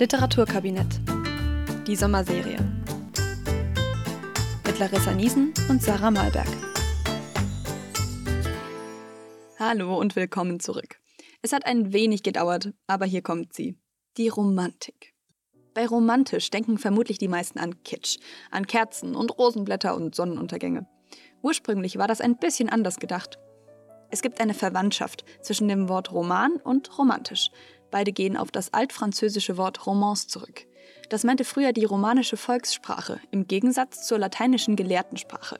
[0.00, 0.98] Literaturkabinett.
[1.86, 2.56] Die Sommerserie.
[4.66, 6.48] Mit Larissa Niesen und Sarah Malberg.
[9.58, 10.98] Hallo und willkommen zurück.
[11.42, 13.76] Es hat ein wenig gedauert, aber hier kommt sie.
[14.16, 15.12] Die Romantik.
[15.74, 18.16] Bei romantisch denken vermutlich die meisten an Kitsch,
[18.50, 20.88] an Kerzen und Rosenblätter und Sonnenuntergänge.
[21.42, 23.38] Ursprünglich war das ein bisschen anders gedacht.
[24.10, 27.50] Es gibt eine Verwandtschaft zwischen dem Wort Roman und romantisch.
[27.90, 30.66] Beide gehen auf das altfranzösische Wort Romance zurück.
[31.08, 35.58] Das meinte früher die romanische Volkssprache, im Gegensatz zur lateinischen Gelehrtensprache.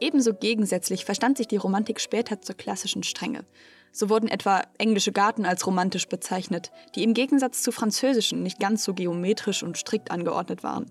[0.00, 3.44] Ebenso gegensätzlich verstand sich die Romantik später zur klassischen Strenge.
[3.92, 8.82] So wurden etwa englische Garten als romantisch bezeichnet, die im Gegensatz zu französischen nicht ganz
[8.82, 10.90] so geometrisch und strikt angeordnet waren.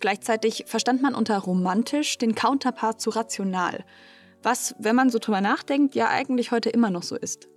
[0.00, 3.84] Gleichzeitig verstand man unter romantisch den Counterpart zu rational,
[4.42, 7.48] was, wenn man so drüber nachdenkt, ja eigentlich heute immer noch so ist.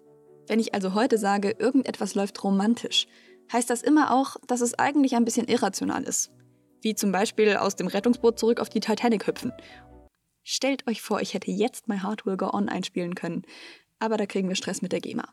[0.48, 3.08] Wenn ich also heute sage, irgendetwas läuft romantisch,
[3.52, 6.32] heißt das immer auch, dass es eigentlich ein bisschen irrational ist.
[6.82, 9.54] Wie zum Beispiel aus dem Rettungsboot zurück auf die Titanic hüpfen.
[10.44, 13.46] Stellt euch vor, ich hätte jetzt My Heart Will Go On einspielen können
[14.00, 15.28] aber da kriegen wir Stress mit der GEMA.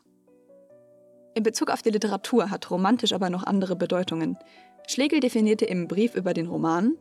[1.35, 4.37] In Bezug auf die Literatur hat romantisch aber noch andere Bedeutungen.
[4.87, 6.97] Schlegel definierte im Brief über den Roman,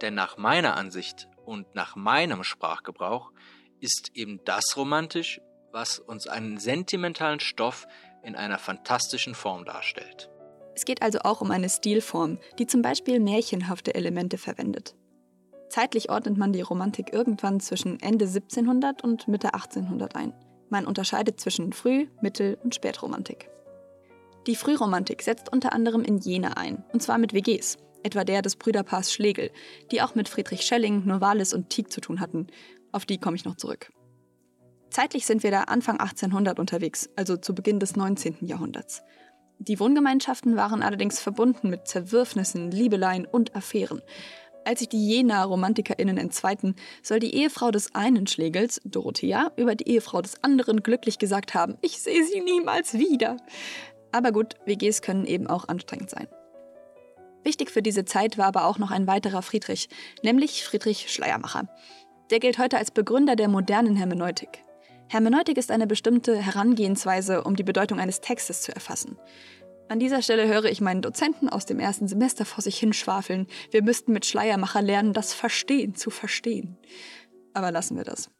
[0.00, 3.32] denn nach meiner Ansicht und nach meinem Sprachgebrauch
[3.80, 5.40] ist eben das romantisch,
[5.74, 7.86] was uns einen sentimentalen Stoff
[8.22, 10.30] in einer fantastischen Form darstellt.
[10.74, 14.94] Es geht also auch um eine Stilform, die zum Beispiel märchenhafte Elemente verwendet.
[15.68, 20.32] Zeitlich ordnet man die Romantik irgendwann zwischen Ende 1700 und Mitte 1800 ein.
[20.70, 23.50] Man unterscheidet zwischen Früh-, Mittel- und Spätromantik.
[24.46, 28.56] Die Frühromantik setzt unter anderem in Jena ein, und zwar mit WGs, etwa der des
[28.56, 29.50] Brüderpaars Schlegel,
[29.90, 32.48] die auch mit Friedrich Schelling, Novalis und Tieck zu tun hatten.
[32.92, 33.90] Auf die komme ich noch zurück.
[34.94, 38.46] Zeitlich sind wir da Anfang 1800 unterwegs, also zu Beginn des 19.
[38.46, 39.02] Jahrhunderts.
[39.58, 44.02] Die Wohngemeinschaften waren allerdings verbunden mit Zerwürfnissen, Liebeleien und Affären.
[44.64, 49.88] Als sich die Jena RomantikerInnen entzweiten, soll die Ehefrau des einen Schlegels, Dorothea, über die
[49.88, 53.38] Ehefrau des anderen glücklich gesagt haben, ich sehe sie niemals wieder.
[54.12, 56.28] Aber gut, WGs können eben auch anstrengend sein.
[57.42, 59.88] Wichtig für diese Zeit war aber auch noch ein weiterer Friedrich,
[60.22, 61.66] nämlich Friedrich Schleiermacher.
[62.30, 64.63] Der gilt heute als Begründer der modernen Hermeneutik.
[65.08, 69.18] Hermeneutik ist eine bestimmte Herangehensweise, um die Bedeutung eines Textes zu erfassen.
[69.88, 73.46] An dieser Stelle höre ich meinen Dozenten aus dem ersten Semester vor sich hinschwafeln.
[73.70, 76.78] Wir müssten mit Schleiermacher lernen, das Verstehen zu verstehen.
[77.52, 78.30] Aber lassen wir das.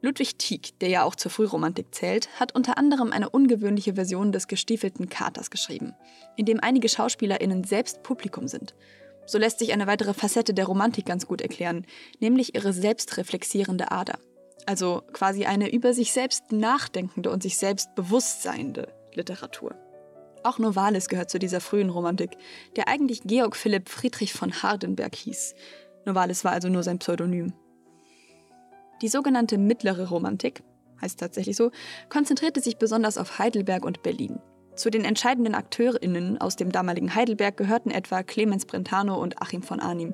[0.00, 4.46] Ludwig Tieck, der ja auch zur Frühromantik zählt, hat unter anderem eine ungewöhnliche Version des
[4.46, 5.92] gestiefelten Katers geschrieben,
[6.36, 8.76] in dem einige SchauspielerInnen selbst Publikum sind.
[9.26, 11.84] So lässt sich eine weitere Facette der Romantik ganz gut erklären,
[12.20, 14.18] nämlich ihre selbstreflexierende Ader.
[14.68, 19.74] Also quasi eine über sich selbst nachdenkende und sich selbst bewusstseiende Literatur.
[20.42, 22.36] Auch Novalis gehört zu dieser frühen Romantik,
[22.76, 25.54] der eigentlich Georg Philipp Friedrich von Hardenberg hieß.
[26.04, 27.54] Novalis war also nur sein Pseudonym.
[29.00, 30.62] Die sogenannte mittlere Romantik,
[31.00, 31.70] heißt tatsächlich so,
[32.10, 34.38] konzentrierte sich besonders auf Heidelberg und Berlin.
[34.76, 39.80] Zu den entscheidenden AkteurInnen aus dem damaligen Heidelberg gehörten etwa Clemens Brentano und Achim von
[39.80, 40.12] Arnim.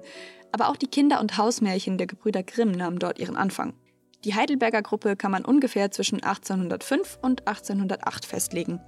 [0.53, 3.75] Aber auch die Kinder- und Hausmärchen der Gebrüder Grimm nahmen dort ihren Anfang.
[4.25, 8.81] Die Heidelberger Gruppe kann man ungefähr zwischen 1805 und 1808 festlegen.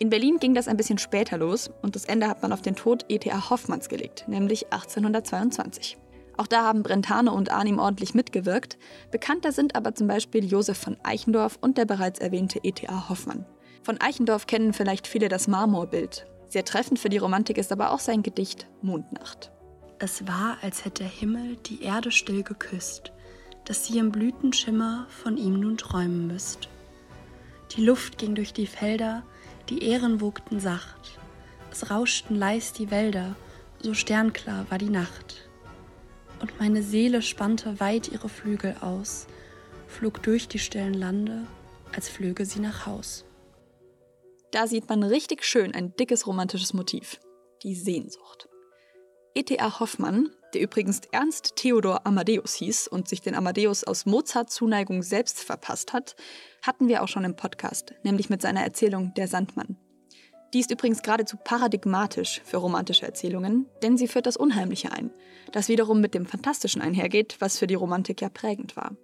[0.00, 2.76] In Berlin ging das ein bisschen später los und das Ende hat man auf den
[2.76, 3.50] Tod E.T.A.
[3.50, 5.96] Hoffmanns gelegt, nämlich 1822.
[6.36, 8.78] Auch da haben Brentano und Arnim ordentlich mitgewirkt.
[9.10, 13.08] Bekannter sind aber zum Beispiel Josef von Eichendorff und der bereits erwähnte E.T.A.
[13.08, 13.44] Hoffmann.
[13.82, 16.26] Von Eichendorff kennen vielleicht viele das Marmorbild.
[16.48, 19.52] Sehr treffend für die Romantik ist aber auch sein Gedicht Mondnacht.
[19.98, 23.12] Es war, als hätte der Himmel die Erde still geküsst,
[23.68, 26.70] dass sie im Blütenschimmer von ihm nun träumen müsst.
[27.76, 29.22] Die Luft ging durch die Felder,
[29.68, 31.18] die Ähren wogten sacht,
[31.70, 33.36] es rauschten leis die Wälder,
[33.82, 35.50] so sternklar war die Nacht.
[36.40, 39.26] Und meine Seele spannte weit ihre Flügel aus,
[39.86, 41.46] flog durch die stillen Lande,
[41.94, 43.26] als flöge sie nach Haus.
[44.50, 47.20] Da sieht man richtig schön ein dickes romantisches Motiv,
[47.62, 48.48] die Sehnsucht.
[49.34, 49.78] E.T.A.
[49.78, 55.40] Hoffmann, der übrigens Ernst Theodor Amadeus hieß und sich den Amadeus aus Mozarts Zuneigung selbst
[55.40, 56.16] verpasst hat,
[56.62, 59.76] hatten wir auch schon im Podcast, nämlich mit seiner Erzählung Der Sandmann.
[60.54, 65.10] Die ist übrigens geradezu paradigmatisch für romantische Erzählungen, denn sie führt das Unheimliche ein,
[65.52, 68.96] das wiederum mit dem Fantastischen einhergeht, was für die Romantik ja prägend war.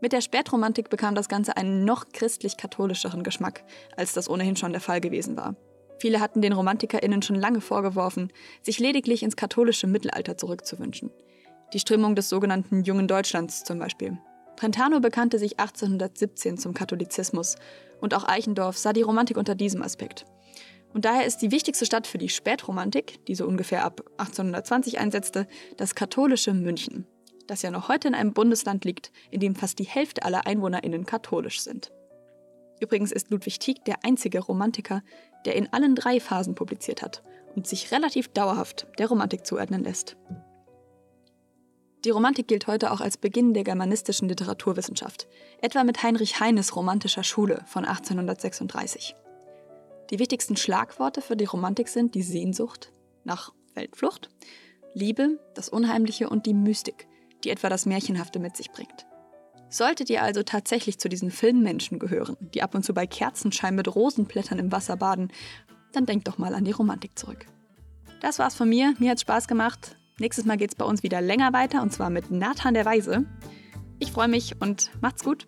[0.00, 3.64] Mit der Spätromantik bekam das Ganze einen noch christlich-katholischeren Geschmack,
[3.96, 5.56] als das ohnehin schon der Fall gewesen war.
[6.02, 11.12] Viele hatten den RomantikerInnen schon lange vorgeworfen, sich lediglich ins katholische Mittelalter zurückzuwünschen.
[11.72, 14.18] Die Strömung des sogenannten Jungen Deutschlands zum Beispiel.
[14.56, 17.54] Brentano bekannte sich 1817 zum Katholizismus
[18.00, 20.24] und auch Eichendorff sah die Romantik unter diesem Aspekt.
[20.92, 25.46] Und daher ist die wichtigste Stadt für die Spätromantik, die so ungefähr ab 1820 einsetzte,
[25.76, 27.06] das katholische München,
[27.46, 31.06] das ja noch heute in einem Bundesland liegt, in dem fast die Hälfte aller EinwohnerInnen
[31.06, 31.92] katholisch sind.
[32.82, 35.04] Übrigens ist Ludwig Tieck der einzige Romantiker,
[35.44, 37.22] der in allen drei Phasen publiziert hat
[37.54, 40.16] und sich relativ dauerhaft der Romantik zuordnen lässt.
[42.04, 45.28] Die Romantik gilt heute auch als Beginn der germanistischen Literaturwissenschaft,
[45.60, 49.14] etwa mit Heinrich Heines romantischer Schule von 1836.
[50.10, 52.92] Die wichtigsten Schlagworte für die Romantik sind die Sehnsucht
[53.22, 54.28] nach Weltflucht,
[54.92, 57.06] Liebe, das Unheimliche und die Mystik,
[57.44, 59.06] die etwa das Märchenhafte mit sich bringt.
[59.72, 63.92] Solltet ihr also tatsächlich zu diesen Filmmenschen gehören, die ab und zu bei Kerzenschein mit
[63.94, 65.32] Rosenblättern im Wasser baden,
[65.92, 67.46] dann denkt doch mal an die Romantik zurück.
[68.20, 68.94] Das war's von mir.
[68.98, 69.96] Mir hat's Spaß gemacht.
[70.18, 73.24] Nächstes Mal geht's bei uns wieder länger weiter und zwar mit Nathan der Weise.
[73.98, 75.46] Ich freue mich und macht's gut.